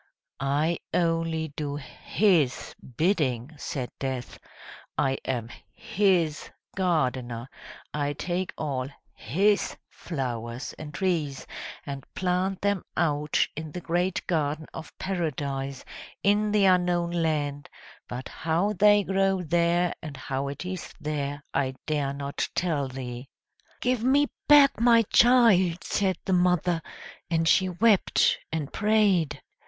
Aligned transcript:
"I 0.39 0.79
only 0.95 1.49
do 1.55 1.75
His 1.75 2.73
bidding!" 2.97 3.51
said 3.59 3.91
Death. 3.99 4.39
"I 4.97 5.19
am 5.25 5.49
His 5.75 6.49
gardener, 6.75 7.47
I 7.93 8.13
take 8.13 8.51
all 8.57 8.89
His 9.13 9.77
flowers 9.91 10.73
and 10.79 10.91
trees, 10.91 11.45
and 11.85 12.03
plant 12.15 12.61
them 12.61 12.83
out 12.97 13.47
in 13.55 13.71
the 13.73 13.79
great 13.79 14.25
garden 14.25 14.65
of 14.73 14.91
Paradise, 14.97 15.85
in 16.23 16.51
the 16.51 16.65
unknown 16.65 17.11
land; 17.11 17.69
but 18.09 18.27
how 18.27 18.73
they 18.73 19.03
grow 19.03 19.43
there, 19.43 19.93
and 20.01 20.17
how 20.17 20.47
it 20.47 20.65
is 20.65 20.91
there 20.99 21.43
I 21.53 21.75
dare 21.85 22.11
not 22.13 22.49
tell 22.55 22.87
thee." 22.87 23.29
"Give 23.81 24.03
me 24.03 24.29
back 24.47 24.79
my 24.79 25.03
child!" 25.13 25.83
said 25.83 26.17
the 26.25 26.33
mother, 26.33 26.81
and 27.29 27.47
she 27.47 27.69
wept 27.69 28.39
and 28.51 28.73
prayed. 28.73 29.39